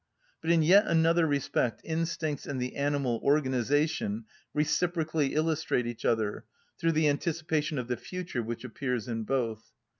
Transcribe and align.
But 0.41 0.49
in 0.49 0.63
yet 0.63 0.87
another 0.87 1.27
respect 1.27 1.81
instincts 1.83 2.47
and 2.47 2.59
the 2.59 2.75
animal 2.75 3.21
organisation 3.23 4.25
reciprocally 4.51 5.35
illustrate 5.35 5.85
each 5.85 6.05
other: 6.05 6.45
through 6.79 6.93
the 6.93 7.07
anticipation 7.07 7.77
of 7.77 7.87
the 7.87 7.97
future 7.97 8.41
which 8.41 8.63
appears 8.63 9.07
in 9.07 9.25
both. 9.25 9.71